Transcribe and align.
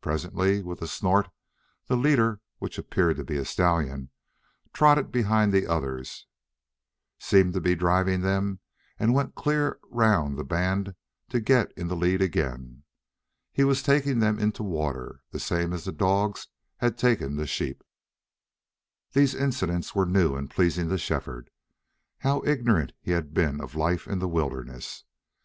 Presently, 0.00 0.62
with 0.62 0.80
a 0.80 0.86
snort, 0.86 1.28
the 1.88 1.96
leader, 1.96 2.40
which 2.58 2.78
appeared 2.78 3.16
to 3.16 3.24
be 3.24 3.36
a 3.36 3.44
stallion, 3.44 4.10
trotted 4.72 5.10
behind 5.10 5.52
the 5.52 5.66
others, 5.66 6.28
seemed 7.18 7.52
to 7.54 7.60
be 7.60 7.74
driving 7.74 8.20
them, 8.20 8.60
and 8.96 9.12
went 9.12 9.34
clear 9.34 9.80
round 9.90 10.38
the 10.38 10.44
band 10.44 10.94
to 11.30 11.40
get 11.40 11.72
in 11.76 11.88
the 11.88 11.96
lead 11.96 12.22
again. 12.22 12.84
He 13.50 13.64
was 13.64 13.82
taking 13.82 14.20
them 14.20 14.38
in 14.38 14.52
to 14.52 14.62
water, 14.62 15.24
the 15.32 15.40
same 15.40 15.72
as 15.72 15.82
the 15.82 15.90
dogs 15.90 16.46
had 16.76 16.96
taken 16.96 17.34
the 17.34 17.48
sheep. 17.48 17.82
These 19.14 19.34
incidents 19.34 19.96
were 19.96 20.06
new 20.06 20.36
and 20.36 20.48
pleasing 20.48 20.90
to 20.90 20.96
Shefford. 20.96 21.50
How 22.18 22.40
ignorant 22.46 22.92
he 23.00 23.10
had 23.10 23.34
been 23.34 23.60
of 23.60 23.74
life 23.74 24.06
in 24.06 24.20
the 24.20 24.28
wilderness! 24.28 25.02